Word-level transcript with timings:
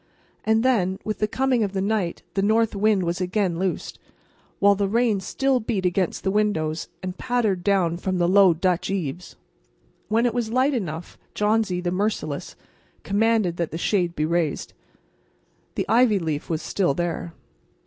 And 0.43 0.63
then, 0.63 0.97
with 1.03 1.19
the 1.19 1.27
coming 1.27 1.61
of 1.61 1.73
the 1.73 1.79
night 1.79 2.23
the 2.33 2.41
north 2.41 2.75
wind 2.75 3.03
was 3.03 3.21
again 3.21 3.59
loosed, 3.59 3.99
while 4.57 4.73
the 4.73 4.87
rain 4.89 5.19
still 5.19 5.59
beat 5.59 5.85
against 5.85 6.23
the 6.23 6.31
windows 6.31 6.87
and 7.03 7.19
pattered 7.19 7.63
down 7.63 7.97
from 7.97 8.17
the 8.17 8.27
low 8.27 8.51
Dutch 8.55 8.89
eaves. 8.89 9.35
When 10.07 10.25
it 10.25 10.33
was 10.33 10.49
light 10.51 10.73
enough 10.73 11.19
Johnsy, 11.35 11.81
the 11.81 11.91
merciless, 11.91 12.55
commanded 13.03 13.57
that 13.57 13.69
the 13.69 13.77
shade 13.77 14.15
be 14.15 14.25
raised. 14.25 14.73
The 15.75 15.85
ivy 15.87 16.17
leaf 16.17 16.49
was 16.49 16.63
still 16.63 16.95
there. 16.95 17.35